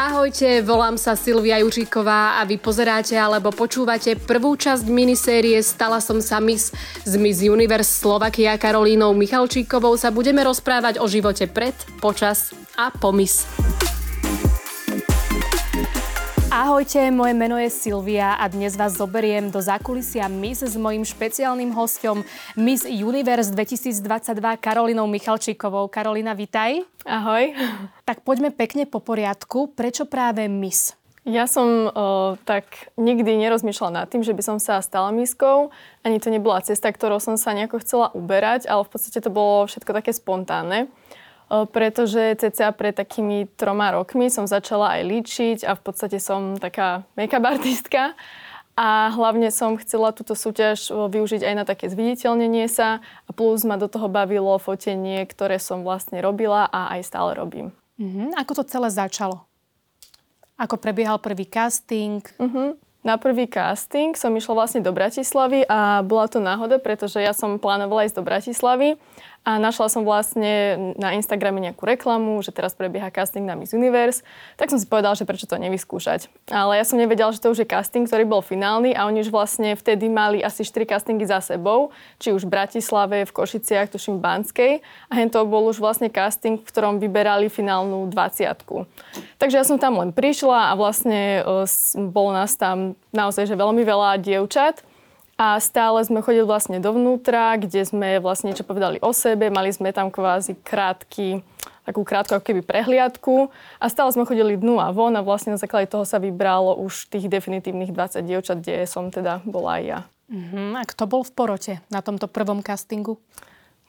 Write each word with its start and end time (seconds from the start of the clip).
Ahojte, 0.00 0.64
volám 0.64 0.96
sa 0.96 1.12
Silvia 1.12 1.60
Juříková 1.60 2.40
a 2.40 2.48
vy 2.48 2.56
pozeráte 2.56 3.20
alebo 3.20 3.52
počúvate 3.52 4.16
prvú 4.16 4.56
časť 4.56 4.88
minisérie 4.88 5.60
Stala 5.60 6.00
som 6.00 6.24
sa 6.24 6.40
Miss 6.40 6.72
z 7.04 7.20
Miss 7.20 7.44
Universe 7.44 8.00
Slovakia 8.00 8.56
Karolínou 8.56 9.12
Michalčíkovou 9.12 10.00
sa 10.00 10.08
budeme 10.08 10.40
rozprávať 10.40 10.96
o 10.96 11.04
živote 11.04 11.44
pred, 11.52 11.76
počas 12.00 12.56
a 12.80 12.88
po 12.88 13.12
Miss. 13.12 13.44
Ahojte, 16.60 17.08
moje 17.08 17.32
meno 17.32 17.56
je 17.56 17.72
Silvia 17.72 18.36
a 18.36 18.44
dnes 18.44 18.76
vás 18.76 18.92
zoberiem 18.92 19.48
do 19.48 19.64
zákulisia 19.64 20.28
Miss 20.28 20.60
s 20.60 20.76
mojím 20.76 21.08
špeciálnym 21.08 21.72
hostom 21.72 22.20
Miss 22.52 22.84
Universe 22.84 23.48
2022 23.48 24.60
Karolinou 24.60 25.08
Michalčíkovou. 25.08 25.88
Karolina, 25.88 26.36
vitaj. 26.36 26.84
Ahoj. 27.08 27.56
Tak 28.04 28.20
poďme 28.28 28.52
pekne 28.52 28.84
po 28.84 29.00
poriadku. 29.00 29.72
Prečo 29.72 30.04
práve 30.04 30.52
Miss? 30.52 30.92
Ja 31.24 31.48
som 31.48 31.88
o, 31.88 32.36
tak 32.44 32.92
nikdy 33.00 33.40
nerozmýšľala 33.40 34.04
nad 34.04 34.12
tým, 34.12 34.20
že 34.20 34.36
by 34.36 34.42
som 34.44 34.58
sa 34.60 34.84
stala 34.84 35.16
miskou. 35.16 35.72
Ani 36.04 36.20
to 36.20 36.28
nebola 36.28 36.60
cesta, 36.60 36.92
ktorou 36.92 37.24
som 37.24 37.40
sa 37.40 37.56
nejako 37.56 37.80
chcela 37.80 38.12
uberať, 38.12 38.68
ale 38.68 38.84
v 38.84 38.92
podstate 38.92 39.24
to 39.24 39.32
bolo 39.32 39.64
všetko 39.64 39.96
také 39.96 40.12
spontánne 40.12 40.92
pretože 41.50 42.38
cca 42.38 42.70
pred 42.70 42.94
takými 42.94 43.50
troma 43.58 43.90
rokmi 43.90 44.30
som 44.30 44.46
začala 44.46 44.96
aj 44.96 45.02
líčiť 45.02 45.58
a 45.66 45.74
v 45.74 45.82
podstate 45.82 46.22
som 46.22 46.54
taká 46.54 47.02
make-up 47.18 47.42
artistka. 47.42 48.14
A 48.80 49.12
hlavne 49.12 49.52
som 49.52 49.76
chcela 49.76 50.14
túto 50.14 50.32
súťaž 50.32 50.88
využiť 50.88 51.44
aj 51.44 51.54
na 51.58 51.64
také 51.68 51.92
zviditeľnenie 51.92 52.64
sa 52.64 53.04
a 53.28 53.30
plus 53.34 53.60
ma 53.66 53.76
do 53.76 53.90
toho 53.90 54.08
bavilo 54.08 54.56
fotenie, 54.56 55.20
ktoré 55.28 55.60
som 55.60 55.84
vlastne 55.84 56.22
robila 56.24 56.64
a 56.70 56.96
aj 56.96 57.04
stále 57.04 57.36
robím. 57.36 57.76
Uh-huh. 58.00 58.32
Ako 58.40 58.56
to 58.56 58.64
celé 58.64 58.88
začalo? 58.88 59.44
Ako 60.56 60.80
prebiehal 60.80 61.20
prvý 61.20 61.44
casting? 61.44 62.24
Uh-huh. 62.40 62.72
Na 63.04 63.20
prvý 63.20 63.44
casting 63.48 64.16
som 64.16 64.32
išla 64.32 64.64
vlastne 64.64 64.80
do 64.80 64.92
Bratislavy 64.96 65.68
a 65.68 66.00
bola 66.00 66.28
to 66.28 66.40
náhoda, 66.40 66.80
pretože 66.80 67.20
ja 67.20 67.36
som 67.36 67.60
plánovala 67.60 68.08
ísť 68.08 68.16
do 68.16 68.24
Bratislavy 68.24 68.88
a 69.40 69.56
našla 69.56 69.88
som 69.88 70.04
vlastne 70.04 70.76
na 71.00 71.16
Instagrame 71.16 71.64
nejakú 71.64 71.88
reklamu, 71.88 72.44
že 72.44 72.52
teraz 72.52 72.76
prebieha 72.76 73.08
casting 73.08 73.48
na 73.48 73.56
Miss 73.56 73.72
Universe, 73.72 74.20
tak 74.60 74.68
som 74.68 74.76
si 74.76 74.84
povedala, 74.84 75.16
že 75.16 75.24
prečo 75.24 75.48
to 75.48 75.56
nevyskúšať. 75.56 76.28
Ale 76.52 76.76
ja 76.76 76.84
som 76.84 77.00
nevedela, 77.00 77.32
že 77.32 77.40
to 77.40 77.48
už 77.48 77.64
je 77.64 77.72
casting, 77.72 78.04
ktorý 78.04 78.28
bol 78.28 78.44
finálny 78.44 78.92
a 78.92 79.08
oni 79.08 79.24
už 79.24 79.32
vlastne 79.32 79.72
vtedy 79.72 80.12
mali 80.12 80.44
asi 80.44 80.60
4 80.60 80.84
castingy 80.84 81.24
za 81.24 81.40
sebou, 81.40 81.88
či 82.20 82.36
už 82.36 82.44
v 82.44 82.52
Bratislave, 82.52 83.24
v 83.24 83.32
Košiciach, 83.32 83.88
tuším 83.88 84.20
v 84.20 84.24
Banskej. 84.28 84.72
A 85.08 85.12
hen 85.16 85.32
to 85.32 85.48
bol 85.48 85.72
už 85.72 85.80
vlastne 85.80 86.12
casting, 86.12 86.60
v 86.60 86.68
ktorom 86.68 87.00
vyberali 87.00 87.48
finálnu 87.48 88.12
20 88.12 88.52
Takže 89.40 89.56
ja 89.56 89.64
som 89.64 89.80
tam 89.80 89.96
len 89.96 90.12
prišla 90.12 90.68
a 90.68 90.72
vlastne 90.76 91.40
e, 91.40 91.64
bolo 91.96 92.36
nás 92.36 92.52
tam 92.60 92.92
naozaj 93.16 93.48
že 93.48 93.56
veľmi 93.56 93.80
veľa 93.88 94.20
dievčat 94.20 94.84
a 95.40 95.56
stále 95.56 96.04
sme 96.04 96.20
chodili 96.20 96.44
vlastne 96.44 96.84
dovnútra, 96.84 97.56
kde 97.56 97.80
sme 97.80 98.20
vlastne 98.20 98.52
niečo 98.52 98.68
povedali 98.68 99.00
o 99.00 99.08
sebe, 99.16 99.48
mali 99.48 99.72
sme 99.72 99.88
tam 99.88 100.12
kvázi 100.12 100.60
krátky, 100.60 101.40
takú 101.88 102.04
krátku 102.04 102.36
ako 102.36 102.44
keby 102.44 102.60
prehliadku 102.60 103.48
a 103.80 103.88
stále 103.88 104.12
sme 104.12 104.28
chodili 104.28 104.60
dnu 104.60 104.76
a 104.76 104.92
von 104.92 105.16
a 105.16 105.24
vlastne 105.24 105.56
na 105.56 105.60
základe 105.60 105.88
toho 105.88 106.04
sa 106.04 106.20
vybralo 106.20 106.76
už 106.84 107.08
tých 107.08 107.32
definitívnych 107.32 107.88
20 107.88 108.20
dievčat, 108.20 108.60
kde 108.60 108.84
som 108.84 109.08
teda 109.08 109.40
bola 109.48 109.80
aj 109.80 109.82
ja. 109.88 110.00
Uh-huh. 110.28 110.76
A 110.76 110.84
kto 110.84 111.08
bol 111.08 111.24
v 111.24 111.32
porote 111.32 111.74
na 111.88 112.04
tomto 112.04 112.28
prvom 112.28 112.60
castingu? 112.60 113.16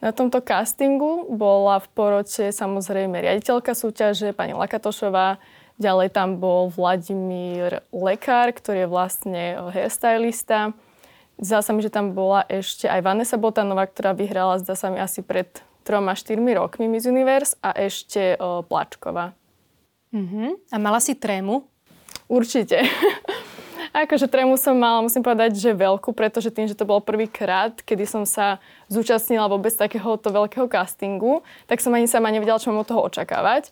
Na 0.00 0.10
tomto 0.10 0.40
castingu 0.40 1.28
bola 1.28 1.84
v 1.84 1.86
porote 1.92 2.48
samozrejme 2.48 3.20
riaditeľka 3.20 3.76
súťaže, 3.76 4.32
pani 4.32 4.56
Lakatošová, 4.56 5.36
ďalej 5.76 6.16
tam 6.16 6.40
bol 6.40 6.72
Vladimír 6.72 7.84
Lekár, 7.92 8.56
ktorý 8.56 8.88
je 8.88 8.90
vlastne 8.90 9.42
hairstylista, 9.68 10.72
Zdá 11.40 11.64
sa 11.64 11.72
mi, 11.72 11.80
že 11.80 11.92
tam 11.92 12.12
bola 12.12 12.44
ešte 12.46 12.90
aj 12.90 13.00
Vanessa 13.00 13.40
Botanová, 13.40 13.88
ktorá 13.88 14.12
vyhrala, 14.12 14.60
zdá 14.60 14.76
sa 14.76 14.92
mi, 14.92 15.00
asi 15.00 15.24
pred 15.24 15.48
troma, 15.82 16.14
štyrmi 16.14 16.54
rokmi 16.54 16.86
Miss 16.86 17.08
Universe 17.08 17.58
a 17.64 17.74
ešte 17.74 18.38
o, 18.38 18.62
Plačková. 18.62 19.34
Uh-huh. 20.12 20.54
A 20.70 20.76
mala 20.78 21.02
si 21.02 21.18
trému? 21.18 21.66
Určite. 22.30 22.84
akože 23.92 24.26
trému 24.26 24.56
som 24.56 24.72
mala, 24.72 25.04
musím 25.04 25.20
povedať, 25.20 25.52
že 25.60 25.76
veľkú, 25.76 26.16
pretože 26.16 26.48
tým, 26.48 26.64
že 26.64 26.76
to 26.76 26.88
bol 26.88 27.04
prvýkrát, 27.04 27.76
kedy 27.84 28.08
som 28.08 28.24
sa 28.24 28.56
zúčastnila 28.88 29.46
vôbec 29.46 29.70
takéhoto 29.76 30.32
veľkého 30.32 30.66
castingu, 30.66 31.44
tak 31.68 31.84
som 31.84 31.92
ani 31.92 32.08
sama 32.08 32.32
nevedela, 32.32 32.58
čo 32.58 32.72
mám 32.72 32.82
od 32.82 32.88
toho 32.88 33.04
očakávať. 33.04 33.68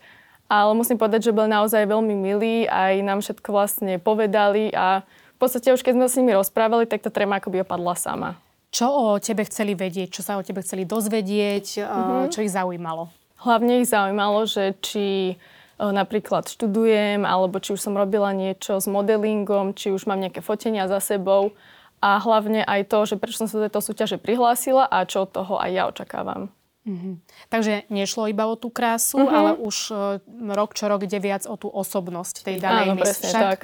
Ale 0.50 0.74
musím 0.74 0.98
povedať, 0.98 1.30
že 1.30 1.36
bol 1.36 1.46
naozaj 1.46 1.86
veľmi 1.86 2.14
milý, 2.18 2.66
aj 2.66 2.94
nám 3.06 3.18
všetko 3.22 3.48
vlastne 3.54 4.02
povedali 4.02 4.74
a 4.74 5.06
podstate 5.40 5.72
už 5.72 5.80
keď 5.80 5.94
sme 5.96 6.06
s 6.06 6.18
nimi 6.20 6.32
rozprávali, 6.36 6.84
tak 6.84 7.00
tá 7.00 7.08
tréma 7.08 7.40
akoby 7.40 7.64
opadla 7.64 7.96
sama. 7.96 8.30
Čo 8.70 8.86
o 8.86 9.06
tebe 9.18 9.42
chceli 9.48 9.74
vedieť? 9.74 10.14
Čo 10.14 10.22
sa 10.22 10.38
o 10.38 10.46
tebe 10.46 10.62
chceli 10.62 10.86
dozvedieť? 10.86 11.82
Mm-hmm. 11.82 12.30
Čo 12.30 12.44
ich 12.46 12.54
zaujímalo? 12.54 13.10
Hlavne 13.42 13.82
ich 13.82 13.90
zaujímalo, 13.90 14.46
že 14.46 14.78
či 14.78 15.34
e, 15.34 15.36
napríklad 15.80 16.46
študujem, 16.46 17.26
alebo 17.26 17.58
či 17.58 17.74
už 17.74 17.82
som 17.82 17.98
robila 17.98 18.30
niečo 18.30 18.78
s 18.78 18.86
modelingom, 18.86 19.74
či 19.74 19.90
už 19.90 20.06
mám 20.06 20.22
nejaké 20.22 20.38
fotenia 20.38 20.86
za 20.86 21.02
sebou 21.02 21.50
a 21.98 22.16
hlavne 22.22 22.62
aj 22.62 22.86
to, 22.86 22.98
že 23.10 23.18
prečo 23.18 23.42
som 23.42 23.48
sa 23.50 23.58
do 23.58 23.64
tejto 23.66 23.80
súťaže 23.82 24.16
prihlásila 24.22 24.86
a 24.86 25.02
čo 25.02 25.26
od 25.26 25.34
toho 25.34 25.58
aj 25.58 25.70
ja 25.72 25.84
očakávam. 25.90 26.52
Mm-hmm. 26.86 27.14
Takže 27.52 27.72
nešlo 27.92 28.30
iba 28.32 28.48
o 28.48 28.56
tú 28.56 28.72
krásu, 28.72 29.20
mm-hmm. 29.20 29.36
ale 29.36 29.50
už 29.60 29.76
uh, 29.92 30.16
rok 30.56 30.72
čo 30.72 30.88
rok 30.88 31.04
ide 31.04 31.20
viac 31.20 31.44
o 31.44 31.58
tú 31.60 31.68
osobnosť 31.68 32.46
tej 32.46 32.56
danej 32.56 32.96
Áno, 32.96 33.02
presne 33.02 33.28
Však 33.28 33.42
tak. 33.42 33.60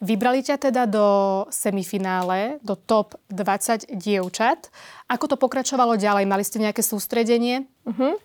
Vybrali 0.00 0.40
ťa 0.40 0.56
teda 0.56 0.88
do 0.88 1.06
semifinále, 1.52 2.56
do 2.64 2.72
top 2.72 3.20
20 3.28 3.84
dievčat. 4.00 4.72
Ako 5.12 5.28
to 5.28 5.36
pokračovalo 5.36 6.00
ďalej? 6.00 6.24
Mali 6.24 6.40
ste 6.40 6.56
nejaké 6.56 6.80
sústredenie? 6.80 7.68
Uh-huh. 7.84 8.16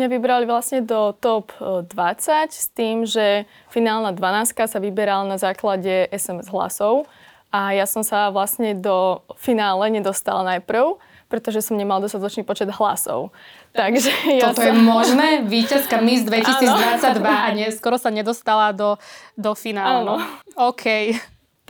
Mňa 0.00 0.06
vybrali 0.06 0.48
vlastne 0.48 0.80
do 0.80 1.12
top 1.12 1.52
20 1.60 1.92
e, 1.92 2.48
s 2.48 2.72
tým, 2.72 3.04
že 3.04 3.44
finálna 3.68 4.16
12 4.16 4.56
sa 4.64 4.78
vyberala 4.80 5.28
na 5.28 5.36
základe 5.36 6.08
SMS 6.08 6.48
hlasov 6.48 7.04
a 7.50 7.74
ja 7.74 7.84
som 7.84 8.06
sa 8.06 8.30
vlastne 8.30 8.78
do 8.78 9.20
finále 9.34 9.90
nedostala 9.90 10.46
najprv, 10.56 10.96
pretože 11.30 11.62
som 11.62 11.78
nemal 11.78 12.02
dostatočný 12.02 12.42
počet 12.42 12.66
hlasov. 12.74 13.30
Takže 13.70 14.10
ja 14.42 14.50
Toto 14.50 14.60
som... 14.60 14.66
je 14.66 14.74
možné? 14.74 15.28
Výťazka 15.46 16.02
Miss 16.02 16.26
2022 16.26 17.22
a 17.22 17.48
nie, 17.54 17.70
skoro 17.70 17.96
sa 17.96 18.10
nedostala 18.10 18.74
do, 18.74 18.98
do 19.38 19.54
finálu. 19.54 20.18
Áno. 20.18 20.74
OK. 20.74 21.14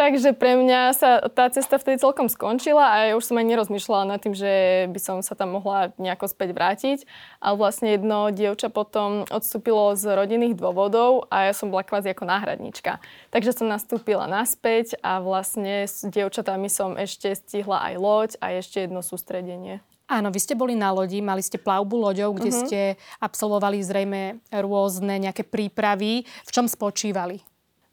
Takže 0.00 0.32
pre 0.32 0.56
mňa 0.56 0.96
sa 0.96 1.20
tá 1.28 1.52
cesta 1.52 1.76
vtedy 1.76 2.00
celkom 2.00 2.24
skončila 2.32 2.88
a 2.88 2.96
ja 3.12 3.20
už 3.20 3.28
som 3.28 3.36
aj 3.36 3.44
nerozmýšľala 3.52 4.16
nad 4.16 4.24
tým, 4.24 4.32
že 4.32 4.88
by 4.88 4.96
som 4.96 5.20
sa 5.20 5.36
tam 5.36 5.60
mohla 5.60 5.92
nejako 6.00 6.24
späť 6.24 6.56
vrátiť. 6.56 6.98
Ale 7.36 7.60
vlastne 7.60 7.92
jedno 7.92 8.32
dievča 8.32 8.72
potom 8.72 9.28
odstúpilo 9.28 9.92
z 10.00 10.16
rodinných 10.16 10.56
dôvodov 10.56 11.28
a 11.28 11.44
ja 11.44 11.52
som 11.52 11.68
bola 11.68 11.84
kvázi 11.84 12.16
ako 12.16 12.24
náhradnička. 12.24 12.96
Takže 13.28 13.52
som 13.52 13.68
nastúpila 13.68 14.24
naspäť 14.24 14.96
a 15.04 15.20
vlastne 15.20 15.84
s 15.84 16.00
dievčatami 16.08 16.72
som 16.72 16.96
ešte 16.96 17.36
stihla 17.36 17.92
aj 17.92 17.94
loď 18.00 18.30
a 18.40 18.56
ešte 18.56 18.88
jedno 18.88 19.04
sústredenie. 19.04 19.84
Áno, 20.08 20.32
vy 20.32 20.40
ste 20.40 20.56
boli 20.56 20.80
na 20.80 20.96
lodi, 20.96 21.20
mali 21.20 21.44
ste 21.44 21.60
plavbu 21.60 22.08
loďou, 22.08 22.32
kde 22.40 22.48
uh-huh. 22.48 22.62
ste 22.64 22.80
absolvovali 23.20 23.84
zrejme 23.84 24.40
rôzne 24.48 25.20
nejaké 25.20 25.44
prípravy. 25.44 26.24
V 26.48 26.50
čom 26.56 26.64
spočívali? 26.64 27.44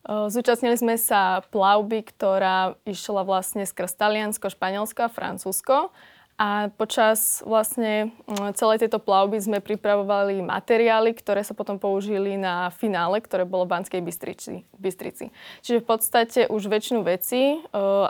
Zúčastnili 0.08 0.80
sme 0.80 0.96
sa 0.96 1.44
plavby, 1.52 2.00
ktorá 2.08 2.80
išla 2.88 3.28
vlastne 3.28 3.68
skrz 3.68 4.00
Taliansko, 4.00 4.48
Španielsko 4.48 5.04
a 5.04 5.12
Francúzsko. 5.12 5.92
A 6.38 6.70
počas 6.70 7.42
vlastne 7.42 8.14
celej 8.54 8.86
tejto 8.86 9.02
plavby 9.02 9.42
sme 9.42 9.58
pripravovali 9.58 10.40
materiály, 10.46 11.18
ktoré 11.18 11.42
sa 11.42 11.58
potom 11.58 11.82
použili 11.82 12.38
na 12.38 12.70
finále, 12.70 13.20
ktoré 13.26 13.42
bolo 13.42 13.66
v 13.66 13.74
Banskej 13.74 14.06
Bystrici. 14.06 14.62
Bystrici. 14.78 15.34
Čiže 15.66 15.82
v 15.82 15.88
podstate 15.90 16.40
už 16.46 16.70
väčšinu 16.70 17.02
vecí, 17.02 17.58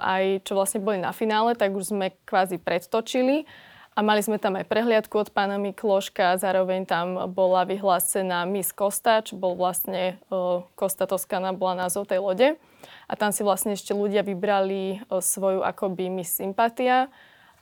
aj 0.04 0.44
čo 0.44 0.60
vlastne 0.60 0.84
boli 0.84 1.00
na 1.00 1.16
finále, 1.16 1.56
tak 1.56 1.72
už 1.72 1.96
sme 1.96 2.20
kvázi 2.28 2.60
predtočili 2.60 3.48
a 3.98 4.06
mali 4.06 4.22
sme 4.22 4.38
tam 4.38 4.54
aj 4.62 4.70
prehliadku 4.70 5.18
od 5.18 5.34
pána 5.34 5.58
Mikloška, 5.58 6.38
zároveň 6.38 6.86
tam 6.86 7.34
bola 7.34 7.66
vyhlásená 7.66 8.46
Miss 8.46 8.70
Costa, 8.70 9.26
čo 9.26 9.34
bol 9.34 9.58
vlastne 9.58 10.22
Costa 10.78 11.10
Toscana, 11.10 11.50
bola 11.50 11.90
názov 11.90 12.06
tej 12.06 12.22
lode. 12.22 12.62
A 13.10 13.18
tam 13.18 13.34
si 13.34 13.42
vlastne 13.42 13.74
ešte 13.74 13.98
ľudia 13.98 14.22
vybrali 14.22 15.02
svoju 15.10 15.66
akoby 15.66 16.14
Miss 16.14 16.38
Sympatia. 16.38 17.10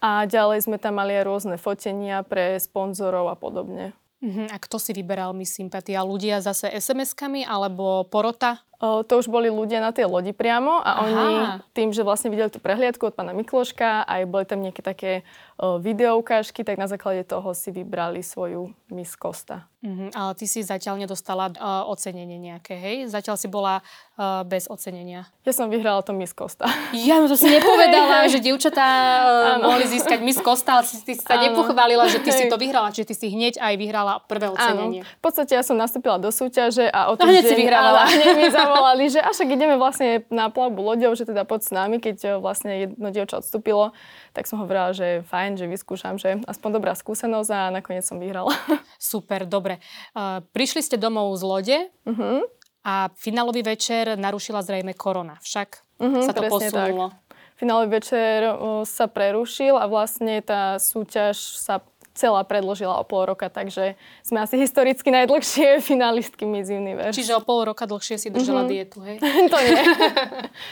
A 0.03 0.27
ďalej 0.27 0.67
sme 0.67 0.75
tam 0.75 0.99
mali 0.99 1.15
aj 1.15 1.23
rôzne 1.23 1.55
fotenia 1.55 2.19
pre 2.27 2.59
sponzorov 2.59 3.31
a 3.31 3.39
podobne. 3.39 3.95
Uh-huh. 4.19 4.51
A 4.51 4.59
kto 4.59 4.75
si 4.75 4.91
vyberal 4.91 5.31
Miss 5.31 5.55
Sympatia? 5.55 6.03
Ľudia 6.03 6.43
zase 6.43 6.67
SMS-kami 6.67 7.47
alebo 7.47 8.03
porota? 8.11 8.59
To 9.03 9.13
už 9.15 9.27
boli 9.27 9.47
ľudia 9.47 9.79
na 9.79 9.89
tej 9.89 10.05
lodi 10.05 10.29
priamo 10.29 10.77
a 10.77 10.91
Aha. 10.93 11.03
oni 11.03 11.33
tým, 11.71 11.89
že 11.89 12.01
vlastne 12.01 12.27
videli 12.27 12.47
tú 12.47 12.59
prehliadku 12.59 13.01
od 13.03 13.13
pána 13.13 13.31
Mikloška 13.31 14.03
aj 14.03 14.21
boli 14.25 14.43
tam 14.43 14.59
nejaké 14.59 14.81
také 14.81 15.11
videoukážky, 15.57 16.61
tak 16.61 16.75
na 16.75 16.85
základe 16.85 17.23
toho 17.23 17.53
si 17.53 17.71
vybrali 17.71 18.19
svoju 18.19 18.75
Miss 18.91 19.15
Costa. 19.15 19.65
Mhm, 19.79 20.11
ale 20.11 20.33
ty 20.33 20.45
si 20.45 20.59
zatiaľ 20.59 20.97
nedostala 20.97 21.47
uh, 21.47 21.85
ocenenie 21.85 22.35
nejaké, 22.35 22.73
hej? 22.73 22.95
Zatiaľ 23.05 23.37
si 23.37 23.45
bola 23.45 23.79
uh, 23.79 24.41
bez 24.41 24.65
ocenenia. 24.65 25.29
Ja 25.45 25.53
som 25.53 25.69
vyhrala 25.69 26.01
to 26.01 26.09
Miss 26.09 26.33
Costa. 26.33 26.65
Ja, 26.91 27.21
no 27.21 27.29
to 27.29 27.37
si 27.37 27.45
nepovedala, 27.45 28.25
že 28.25 28.41
dievčatá 28.41 28.81
uh, 28.81 29.55
Áno. 29.55 29.69
mohli 29.69 29.85
získať 29.85 30.19
Miss 30.19 30.41
Costa, 30.41 30.81
ale 30.81 30.83
ty, 30.83 30.97
ty 30.99 31.13
si 31.13 31.21
sa 31.21 31.37
Áno. 31.37 31.43
nepochválila, 31.47 32.09
že 32.09 32.17
ty 32.17 32.33
si 32.33 32.49
to 32.49 32.57
vyhrala, 32.57 32.89
že 32.89 33.05
ty 33.05 33.13
si 33.13 33.29
hneď 33.29 33.61
aj 33.61 33.73
vyhrala 33.77 34.13
prvé 34.25 34.49
Áno. 34.49 34.57
ocenenie. 34.57 35.01
V 35.05 35.21
podstate 35.21 35.53
ja 35.53 35.61
som 35.61 35.77
nastúpila 35.77 36.17
do 36.17 36.33
súťaže 36.33 36.89
a 36.89 37.07
o 37.07 37.15
No 37.15 37.23
hneď 37.23 37.45
si 37.45 37.53
týždeň- 37.53 37.61
vyhrávala. 37.61 38.01
zavolali, 38.75 39.07
že 39.07 39.23
až 39.23 39.47
ideme 39.47 39.79
vlastne 39.79 40.27
na 40.27 40.51
plavbu 40.51 40.75
loďou, 40.83 41.15
že 41.15 41.23
teda 41.23 41.47
poď 41.47 41.61
s 41.63 41.71
nami, 41.71 41.97
keď 41.97 42.17
eh, 42.21 42.31
vlastne 42.35 42.71
jedno 42.83 43.07
dievča 43.07 43.39
odstúpilo, 43.39 43.95
tak 44.35 44.43
som 44.45 44.59
hovorila, 44.59 44.91
že 44.91 45.23
fajn, 45.23 45.55
že 45.55 45.65
vyskúšam, 45.65 46.19
že 46.19 46.43
aspoň 46.43 46.69
dobrá 46.75 46.91
skúsenosť 46.91 47.49
a 47.49 47.61
nakoniec 47.71 48.03
som 48.03 48.19
vyhrala. 48.19 48.51
Super, 48.99 49.47
dobre. 49.47 49.79
Uh, 50.11 50.43
prišli 50.51 50.83
ste 50.83 50.99
domov 50.99 51.31
z 51.39 51.43
lode 51.43 51.77
Mhm. 52.03 52.43
a 52.83 53.07
finálový 53.15 53.63
večer 53.63 54.13
narušila 54.13 54.59
zrejme 54.59 54.91
korona. 54.93 55.39
Však 55.39 55.81
Mhm, 56.03 56.21
sa 56.21 56.35
to 56.35 56.43
posunulo. 56.51 57.15
Finálový 57.55 58.03
večer 58.03 58.51
o, 58.51 58.83
sa 58.83 59.07
prerušil 59.07 59.79
a 59.79 59.87
vlastne 59.87 60.43
tá 60.43 60.75
súťaž 60.75 61.39
sa 61.55 61.79
celá 62.15 62.41
predložila 62.41 62.95
o 62.95 63.03
pol 63.03 63.27
roka, 63.27 63.45
takže 63.45 63.93
sme 64.21 64.39
asi 64.39 64.55
historicky 64.55 65.07
najdlhšie 65.07 65.77
finalistky 65.89 66.43
Miss 66.43 66.67
Universe. 66.67 67.11
Čiže 67.13 67.35
o 67.35 67.41
pol 67.41 67.63
roka 67.65 67.83
dlhšie 67.83 68.15
si 68.15 68.27
držala 68.29 68.63
Mhm. 68.63 68.69
dietu, 68.71 68.97
hej? 69.01 69.19
to 69.51 69.57
nie. 69.59 69.75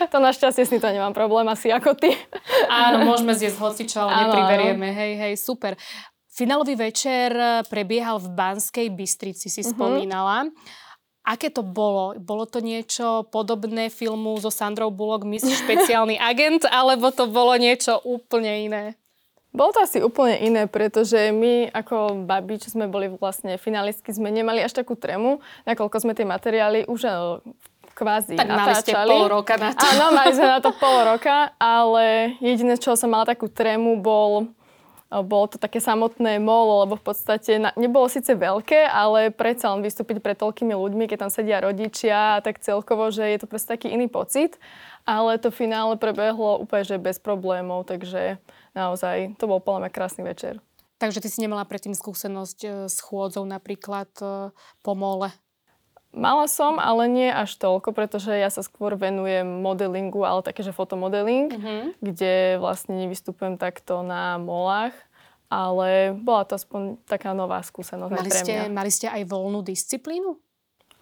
to 0.07 0.17
našťastie 0.17 0.63
s 0.63 0.71
tým 0.71 0.79
to 0.79 0.89
nemám 0.89 1.11
problém, 1.11 1.43
asi 1.45 1.67
ako 1.67 1.93
ty. 1.93 2.15
Áno, 2.65 3.03
môžeme 3.05 3.31
zjesť 3.31 3.59
hocičo, 3.59 3.99
ale 3.99 4.09
Áno, 4.09 4.21
nepriberieme. 4.25 4.87
Hej, 4.89 5.11
hej, 5.19 5.33
super. 5.35 5.75
Finálový 6.29 6.73
večer 6.75 7.29
prebiehal 7.67 8.17
v 8.17 8.31
Banskej 8.31 8.87
Bystrici, 8.89 9.47
si 9.47 9.61
spomínala. 9.61 10.49
Aké 11.21 11.47
to 11.47 11.61
bolo? 11.61 12.17
Bolo 12.17 12.43
to 12.43 12.59
niečo 12.59 13.23
podobné 13.25 13.87
filmu 13.87 14.35
so 14.37 14.49
Sandrou 14.49 14.89
Bullock, 14.89 15.23
Miss 15.23 15.45
špeciálny 15.61 16.17
agent, 16.17 16.65
alebo 16.65 17.11
to 17.11 17.27
bolo 17.27 17.53
niečo 17.55 18.01
úplne 18.01 18.65
iné? 18.65 18.83
Bolo 19.53 19.69
to 19.69 19.85
asi 19.85 20.01
úplne 20.01 20.41
iné, 20.41 20.65
pretože 20.65 21.29
my 21.29 21.69
ako 21.69 22.25
babi, 22.25 22.57
čo 22.57 22.73
sme 22.73 22.89
boli 22.89 23.05
vlastne 23.05 23.61
finalistky, 23.61 24.09
sme 24.09 24.33
nemali 24.33 24.65
až 24.65 24.73
takú 24.73 24.97
tremu, 24.97 25.45
nakoľko 25.69 25.93
sme 26.01 26.17
tie 26.17 26.25
materiály 26.25 26.89
už 26.89 27.01
eh, 27.05 27.13
kvázi 27.93 28.33
Tak 28.33 28.49
mali 28.49 28.73
natáčali. 28.73 29.09
pol 29.13 29.29
roka 29.29 29.53
na 29.61 29.69
to. 29.69 29.85
Áno, 29.85 30.05
mali 30.09 30.33
sme 30.33 30.47
na 30.49 30.57
to 30.57 30.73
pol 30.73 31.05
roka, 31.05 31.53
ale 31.61 32.33
jediné, 32.41 32.81
čo 32.81 32.97
som 32.97 33.13
mala 33.13 33.29
takú 33.29 33.45
trému, 33.45 34.01
bol, 34.01 34.49
bolo 35.21 35.45
to 35.45 35.61
také 35.61 35.77
samotné 35.77 36.41
molo, 36.41 36.89
lebo 36.89 36.97
v 36.97 37.05
podstate 37.13 37.61
na, 37.61 37.69
nebolo 37.77 38.09
síce 38.09 38.33
veľké, 38.33 38.89
ale 38.89 39.29
predsa 39.29 39.69
len 39.69 39.85
vystúpiť 39.85 40.17
pred 40.17 40.33
toľkými 40.33 40.73
ľuďmi, 40.73 41.05
keď 41.05 41.27
tam 41.27 41.31
sedia 41.31 41.61
rodičia, 41.61 42.41
tak 42.41 42.63
celkovo, 42.63 43.13
že 43.13 43.29
je 43.29 43.37
to 43.37 43.45
proste 43.45 43.69
taký 43.69 43.93
iný 43.93 44.09
pocit. 44.09 44.57
Ale 45.05 45.37
to 45.37 45.51
finále 45.51 45.99
prebehlo 45.99 46.63
úplne 46.63 46.87
že 46.87 46.97
bez 46.97 47.19
problémov, 47.19 47.85
takže 47.85 48.41
naozaj 48.73 49.37
to 49.37 49.45
bol 49.45 49.59
podľa 49.61 49.91
krásny 49.91 50.25
večer. 50.25 50.63
Takže 51.03 51.19
ty 51.19 51.27
si 51.27 51.43
nemala 51.43 51.67
predtým 51.67 51.91
skúsenosť 51.91 52.59
e, 52.63 52.67
s 52.87 53.03
chôdzou 53.03 53.43
napríklad 53.43 54.07
e, 54.23 54.55
po 54.79 54.91
mole. 54.95 55.35
Mala 56.13 56.45
som, 56.45 56.77
ale 56.77 57.09
nie 57.09 57.25
až 57.27 57.57
toľko, 57.57 57.89
pretože 57.89 58.29
ja 58.29 58.47
sa 58.47 58.61
skôr 58.61 58.93
venujem 58.93 59.43
modelingu, 59.59 60.21
ale 60.21 60.39
také, 60.39 60.61
že 60.61 60.69
fotomodeling, 60.69 61.49
Mhm. 61.49 61.75
kde 61.99 62.33
vlastne 62.57 63.01
nevystupujem 63.01 63.57
takto 63.57 63.99
na 63.99 64.37
molách, 64.37 64.93
ale 65.49 66.13
bola 66.15 66.45
to 66.45 66.53
aspoň 66.53 67.01
taká 67.03 67.33
nová 67.33 67.59
skúsenosť 67.59 68.13
Mali 68.13 68.29
pre 68.29 68.39
ste, 68.39 68.53
mňa. 68.55 68.69
mali 68.69 68.89
ste 68.89 69.09
aj 69.09 69.25
voľnú 69.25 69.61
disciplínu? 69.61 70.37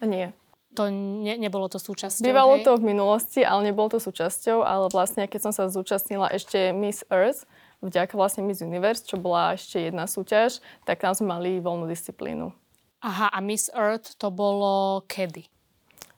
Nie. 0.01 0.31
To 0.73 0.87
ne, 0.87 1.35
nebolo 1.35 1.67
to 1.67 1.75
súčasťou, 1.75 2.23
Bývalo 2.23 2.55
hej? 2.55 2.63
to 2.63 2.79
v 2.79 2.87
minulosti, 2.87 3.43
ale 3.43 3.67
nebolo 3.67 3.91
to 3.91 3.99
súčasťou, 3.99 4.63
ale 4.63 4.87
vlastne 4.87 5.27
keď 5.27 5.39
som 5.43 5.51
sa 5.51 5.67
zúčastnila 5.67 6.31
ešte 6.31 6.71
Miss 6.71 7.03
Earth, 7.11 7.43
vďaka 7.81 8.15
vlastne 8.15 8.41
Miss 8.41 8.63
Universe, 8.63 9.03
čo 9.03 9.19
bola 9.19 9.51
ešte 9.51 9.83
jedna 9.83 10.07
súťaž, 10.07 10.63
tak 10.83 11.03
tam 11.03 11.11
sme 11.11 11.27
mali 11.29 11.59
voľnú 11.59 11.85
disciplínu. 11.85 12.55
Aha, 13.01 13.33
a 13.33 13.39
Miss 13.41 13.65
Earth 13.73 14.13
to 14.21 14.29
bolo 14.29 15.01
kedy? 15.09 15.49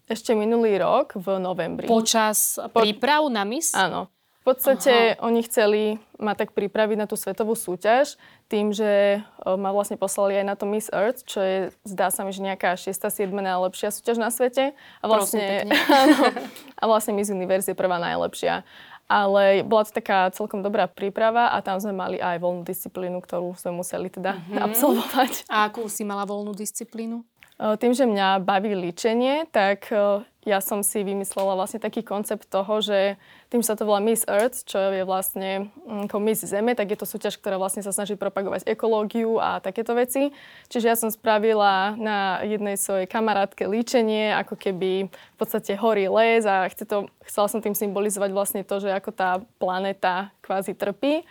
Ešte 0.03 0.35
minulý 0.35 0.83
rok 0.83 1.15
v 1.15 1.39
novembri. 1.39 1.87
Počas 1.87 2.59
príprav 2.75 3.31
na 3.31 3.47
Miss? 3.47 3.71
Áno. 3.71 4.11
V 4.43 4.51
podstate 4.51 5.15
Aha. 5.15 5.23
oni 5.23 5.39
chceli 5.47 5.95
ma 6.19 6.35
tak 6.35 6.51
pripraviť 6.51 6.99
na 6.99 7.07
tú 7.07 7.15
svetovú 7.15 7.55
súťaž 7.55 8.19
tým, 8.51 8.75
že 8.75 9.23
o, 9.47 9.55
ma 9.55 9.71
vlastne 9.71 9.95
poslali 9.95 10.35
aj 10.35 10.45
na 10.45 10.59
to 10.59 10.67
Miss 10.67 10.91
Earth, 10.91 11.23
čo 11.23 11.39
je, 11.39 11.71
zdá 11.87 12.11
sa 12.11 12.27
mi, 12.27 12.35
že 12.35 12.43
nejaká 12.43 12.75
6. 12.75 12.91
7. 12.91 13.31
najlepšia 13.31 13.95
súťaž 13.95 14.19
na 14.19 14.27
svete. 14.27 14.75
A 14.99 15.05
vlastne, 15.07 15.63
Prosím 15.63 15.71
áno, 16.03 16.19
a 16.75 16.83
vlastne 16.83 17.15
Miss 17.15 17.31
Universe 17.31 17.71
je 17.71 17.79
prvá 17.79 17.95
najlepšia. 18.03 18.67
Ale 19.07 19.61
bola 19.67 19.83
to 19.85 19.93
taká 19.93 20.31
celkom 20.31 20.63
dobrá 20.63 20.87
príprava 20.89 21.51
a 21.53 21.61
tam 21.61 21.77
sme 21.77 21.93
mali 21.93 22.17
aj 22.17 22.39
voľnú 22.39 22.63
disciplínu, 22.63 23.19
ktorú 23.21 23.53
sme 23.59 23.83
museli 23.83 24.09
teda 24.09 24.39
mm-hmm. 24.39 24.59
absolvovať. 24.65 25.33
A 25.51 25.69
akú 25.69 25.85
si 25.91 26.07
mala 26.07 26.23
voľnú 26.23 26.55
disciplínu? 26.55 27.21
Tým, 27.53 27.93
že 27.93 28.09
mňa 28.09 28.41
baví 28.41 28.73
líčenie, 28.73 29.45
tak 29.53 29.93
ja 30.43 30.59
som 30.59 30.83
si 30.83 30.99
vymyslela 31.03 31.55
vlastne 31.55 31.79
taký 31.79 32.03
koncept 32.03 32.51
toho, 32.51 32.83
že 32.83 33.15
tým, 33.47 33.63
sa 33.63 33.79
to 33.79 33.87
volá 33.87 34.03
Miss 34.03 34.27
Earth, 34.27 34.67
čo 34.67 34.91
je 34.91 35.07
vlastne 35.07 35.71
mm, 35.87 36.11
ako 36.11 36.17
Miss 36.19 36.43
Zeme, 36.43 36.75
tak 36.75 36.91
je 36.91 36.99
to 36.99 37.07
súťaž, 37.07 37.39
ktorá 37.39 37.55
vlastne 37.55 37.79
sa 37.79 37.95
snaží 37.95 38.19
propagovať 38.19 38.67
ekológiu 38.67 39.39
a 39.39 39.63
takéto 39.63 39.95
veci. 39.95 40.35
Čiže 40.67 40.85
ja 40.85 40.95
som 40.99 41.07
spravila 41.07 41.95
na 41.95 42.43
jednej 42.43 42.75
svojej 42.75 43.07
kamarátke 43.07 43.63
líčenie, 43.63 44.35
ako 44.35 44.59
keby 44.59 45.07
v 45.07 45.37
podstate 45.39 45.79
horí 45.79 46.11
les 46.11 46.43
a 46.43 46.67
chce 46.67 46.83
to, 46.83 47.07
chcela 47.23 47.47
som 47.47 47.63
tým 47.63 47.75
symbolizovať 47.75 48.29
vlastne 48.35 48.61
to, 48.67 48.83
že 48.83 48.91
ako 48.91 49.15
tá 49.15 49.39
planéta 49.57 50.35
kvázi 50.43 50.75
trpí. 50.75 51.23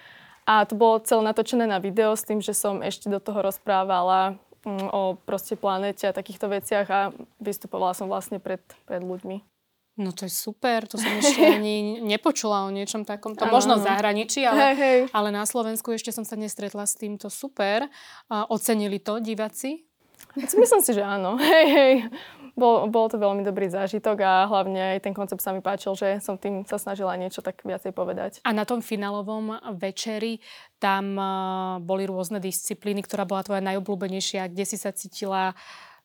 A 0.43 0.67
to 0.67 0.75
bolo 0.75 0.99
celé 1.07 1.23
natočené 1.23 1.71
na 1.71 1.79
video 1.79 2.17
s 2.19 2.27
tým, 2.27 2.43
že 2.43 2.51
som 2.51 2.83
ešte 2.83 3.07
do 3.07 3.23
toho 3.23 3.47
rozprávala 3.47 4.41
o 4.67 5.19
proste 5.27 5.59
planete 5.59 6.07
a 6.07 6.17
takýchto 6.17 6.47
veciach 6.47 6.87
a 6.91 7.01
vystupovala 7.43 7.95
som 7.95 8.07
vlastne 8.07 8.39
pred, 8.39 8.63
pred 8.87 9.03
ľuďmi. 9.03 9.43
No 10.01 10.09
to 10.09 10.25
je 10.25 10.33
super, 10.33 10.89
to 10.89 10.97
som 10.97 11.13
ešte 11.21 11.45
ani 11.45 12.01
nepočula 12.01 12.65
o 12.65 12.71
niečom 12.73 13.05
takom. 13.05 13.37
To 13.37 13.45
možno 13.51 13.77
v 13.77 13.85
zahraničí, 13.85 14.41
ale, 14.49 14.73
hej. 14.73 14.99
ale 15.13 15.29
na 15.29 15.45
Slovensku 15.45 15.93
ešte 15.93 16.15
som 16.15 16.25
sa 16.25 16.39
nestretla 16.39 16.89
s 16.89 16.97
týmto 16.97 17.29
super. 17.29 17.85
A 18.33 18.49
ocenili 18.49 18.97
to 19.03 19.21
diváci? 19.21 19.85
Myslím 20.33 20.81
si, 20.81 20.97
že 20.97 21.05
áno. 21.05 21.37
Hej, 21.53 21.67
hej. 21.69 21.95
Bol, 22.53 22.93
bol 22.93 23.09
to 23.09 23.17
veľmi 23.17 23.41
dobrý 23.41 23.73
zážitok 23.73 24.17
a 24.21 24.33
hlavne 24.45 24.97
aj 24.97 25.09
ten 25.09 25.17
koncept 25.17 25.41
sa 25.41 25.57
mi 25.57 25.65
páčil, 25.65 25.97
že 25.97 26.21
som 26.21 26.37
tým 26.37 26.69
sa 26.69 26.77
snažila 26.77 27.17
niečo 27.17 27.41
tak 27.41 27.65
viacej 27.65 27.97
povedať. 27.97 28.45
A 28.45 28.53
na 28.53 28.69
tom 28.69 28.85
finálovom 28.85 29.57
večeri 29.81 30.45
tam 30.77 31.17
eh, 31.17 31.29
boli 31.81 32.05
rôzne 32.05 32.45
disciplíny, 32.45 33.01
ktorá 33.01 33.25
bola 33.25 33.41
tvoja 33.41 33.65
najobľúbenejšia, 33.65 34.53
kde 34.53 34.65
si 34.69 34.77
sa 34.77 34.93
cítila 34.93 35.57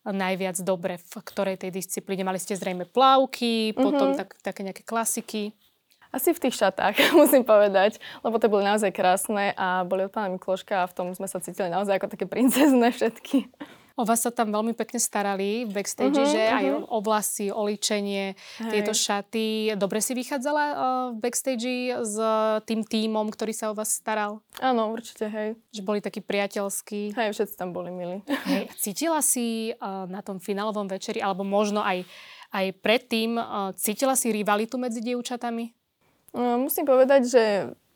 najviac 0.06 0.56
dobre, 0.64 0.96
v 0.96 1.14
ktorej 1.20 1.60
tej 1.60 1.74
disciplíne. 1.74 2.24
Mali 2.24 2.40
ste 2.40 2.56
zrejme 2.56 2.88
plavky, 2.88 3.76
potom 3.76 4.16
tak, 4.16 4.38
také 4.40 4.64
nejaké 4.64 4.82
klasiky. 4.86 5.52
Asi 6.08 6.32
v 6.32 6.40
tých 6.40 6.56
šatách, 6.56 6.96
musím 7.20 7.44
povedať, 7.44 8.00
lebo 8.24 8.40
tie 8.40 8.48
boli 8.48 8.64
naozaj 8.64 8.88
krásne 8.96 9.52
a 9.52 9.84
boli 9.84 10.08
od 10.08 10.12
pána 10.12 10.32
Mikloška 10.32 10.84
a 10.84 10.88
v 10.88 10.96
tom 10.96 11.06
sme 11.12 11.28
sa 11.28 11.36
cítili 11.44 11.68
naozaj 11.68 12.00
ako 12.00 12.08
také 12.08 12.24
princezné 12.24 12.88
všetky. 12.96 13.52
O 13.98 14.06
vás 14.06 14.22
sa 14.22 14.30
tam 14.30 14.54
veľmi 14.54 14.78
pekne 14.78 15.02
starali 15.02 15.66
v 15.66 15.74
backstage, 15.74 16.14
Mhm, 16.14 16.30
že 16.30 16.42
aj 16.46 16.64
mhm. 16.70 16.82
o 16.86 16.98
vlasy, 17.02 17.50
o 17.50 17.66
ličenie, 17.66 18.38
Hej. 18.62 18.70
tieto 18.70 18.94
šaty. 18.94 19.74
Dobre 19.74 19.98
si 19.98 20.14
vychádzala 20.14 20.64
uh, 20.70 20.76
v 21.12 21.16
backstage 21.18 21.98
s 22.06 22.14
tým 22.62 22.86
tímom, 22.86 23.26
ktorý 23.26 23.50
sa 23.50 23.68
o 23.68 23.74
vás 23.74 23.90
staral? 23.90 24.38
Áno, 24.62 24.94
určite, 24.94 25.26
hej. 25.26 25.58
Že 25.74 25.82
boli 25.82 25.98
takí 25.98 26.22
priateľskí? 26.22 27.18
Hej, 27.18 27.28
všetci 27.34 27.58
tam 27.58 27.74
boli 27.74 27.90
milí. 27.90 28.22
Hej. 28.46 28.70
Cítila 28.78 29.18
si 29.18 29.74
uh, 29.74 30.06
na 30.06 30.22
tom 30.22 30.38
finálovom 30.38 30.86
večeri, 30.86 31.18
alebo 31.18 31.42
možno 31.42 31.82
aj, 31.82 32.06
aj 32.54 32.66
predtým, 32.78 33.34
uh, 33.34 33.74
cítila 33.74 34.14
si 34.14 34.30
rivalitu 34.30 34.78
medzi 34.78 35.02
dievčatami? 35.02 35.74
No, 36.38 36.54
Musím 36.60 36.86
povedať, 36.86 37.26
že 37.26 37.42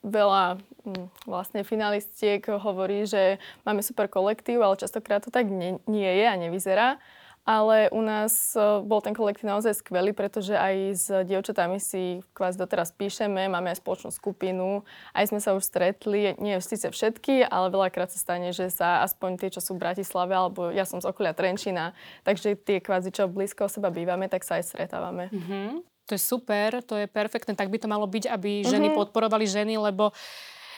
veľa 0.03 0.59
mm, 0.85 1.31
vlastne 1.31 1.63
finalistiek 1.63 2.43
hovorí, 2.43 3.07
že 3.07 3.39
máme 3.63 3.81
super 3.81 4.11
kolektív, 4.11 4.63
ale 4.63 4.79
častokrát 4.79 5.23
to 5.23 5.31
tak 5.31 5.47
nie, 5.47 5.79
nie 5.87 6.11
je 6.11 6.27
a 6.27 6.35
nevyzerá. 6.37 6.99
ale 7.43 7.91
u 7.91 7.99
nás 8.03 8.55
e, 8.55 8.59
bol 8.87 9.03
ten 9.03 9.19
kolektív 9.19 9.51
naozaj 9.51 9.83
skvelý, 9.83 10.15
pretože 10.15 10.55
aj 10.55 10.75
s 10.95 11.07
dievčatami 11.27 11.83
si 11.83 12.23
kvázi 12.39 12.55
doteraz 12.55 12.95
píšeme, 12.95 13.51
máme 13.51 13.75
aj 13.75 13.83
spoločnú 13.83 14.15
skupinu, 14.15 14.87
aj 15.11 15.35
sme 15.35 15.43
sa 15.43 15.51
už 15.59 15.67
stretli, 15.67 16.39
nie 16.39 16.55
síce 16.63 16.87
všetky, 16.87 17.43
ale 17.43 17.75
veľakrát 17.75 18.15
sa 18.15 18.19
stane, 18.23 18.55
že 18.55 18.71
sa 18.71 19.03
aspoň 19.03 19.43
tie, 19.43 19.51
čo 19.51 19.59
sú 19.59 19.75
v 19.75 19.83
Bratislave, 19.83 20.39
alebo 20.39 20.71
ja 20.71 20.87
som 20.87 21.03
z 21.03 21.11
okolia 21.11 21.35
Trenčina, 21.35 21.99
takže 22.23 22.55
tie 22.55 22.79
kvázi, 22.79 23.11
čo 23.11 23.27
blízko 23.27 23.67
seba 23.67 23.91
bývame, 23.91 24.31
tak 24.31 24.47
sa 24.47 24.63
aj 24.63 24.71
stretávame. 24.71 25.27
Mm-hmm. 25.35 25.92
To 26.11 26.19
je 26.19 26.21
super, 26.21 26.83
to 26.83 26.99
je 26.99 27.07
perfektné, 27.07 27.55
tak 27.55 27.71
by 27.71 27.79
to 27.79 27.87
malo 27.87 28.07
byť, 28.11 28.27
aby 28.27 28.67
ženy 28.67 28.91
mm-hmm. 28.91 28.99
podporovali 28.99 29.47
ženy, 29.47 29.79
lebo 29.79 30.11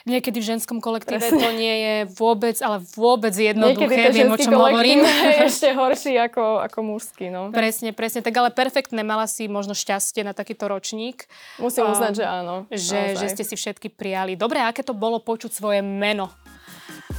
niekedy 0.05 0.37
v 0.37 0.47
ženskom 0.57 0.85
kolektíve 0.85 1.17
Presne. 1.17 1.41
to 1.41 1.51
nie 1.57 1.75
je 1.81 1.95
vôbec, 2.13 2.57
ale 2.61 2.85
vôbec 2.93 3.33
jednoduché. 3.33 3.89
Niekedy 3.89 4.17
Viem, 4.21 4.33
o 4.33 4.39
čom 4.39 4.53
hovorím. 4.53 5.01
je 5.01 5.37
ešte 5.49 5.73
horší 5.73 6.21
ako, 6.21 6.61
ako 6.61 6.79
mužský. 6.85 7.33
No. 7.33 7.49
Presne, 7.49 7.97
presne. 7.97 8.21
Tak 8.21 8.37
ale 8.37 8.53
perfektné. 8.53 9.01
Mala 9.01 9.25
si 9.25 9.49
možno 9.49 9.73
šťastie 9.73 10.21
na 10.23 10.37
takýto 10.37 10.69
ročník. 10.69 11.25
Musím 11.57 11.89
uznať, 11.89 12.21
že 12.21 12.25
áno. 12.29 12.69
Že, 12.69 13.01
že 13.17 13.27
ste 13.33 13.45
si 13.49 13.57
všetky 13.57 13.89
prijali. 13.97 14.37
Dobre, 14.37 14.61
aké 14.61 14.85
to 14.85 14.93
bolo 14.93 15.19
počuť 15.25 15.51
svoje 15.51 15.81
meno 15.81 16.29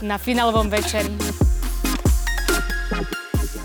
na 0.05 0.21
finálovom 0.21 0.69
večeri? 0.69 1.09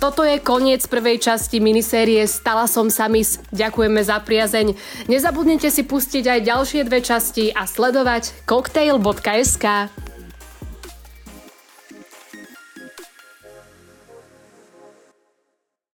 Toto 0.01 0.25
je 0.25 0.41
koniec 0.41 0.81
prvej 0.89 1.21
časti 1.21 1.61
minisérie 1.61 2.25
Stala 2.25 2.65
som 2.65 2.89
sa 2.89 3.05
mis. 3.05 3.37
Ďakujeme 3.53 4.01
za 4.01 4.17
priazeň. 4.25 4.73
Nezabudnite 5.13 5.69
si 5.69 5.85
pustiť 5.85 6.25
aj 6.25 6.41
ďalšie 6.49 6.81
dve 6.89 7.05
časti 7.05 7.53
a 7.53 7.69
sledovať 7.69 8.49
cocktail.sk. 8.49 10.00